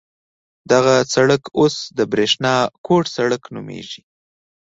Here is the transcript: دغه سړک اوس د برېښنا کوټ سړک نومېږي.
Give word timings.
دغه 0.71 0.95
سړک 1.13 1.43
اوس 1.59 1.75
د 1.97 1.99
برېښنا 2.11 2.55
کوټ 2.85 3.03
سړک 3.15 3.43
نومېږي. 3.53 4.01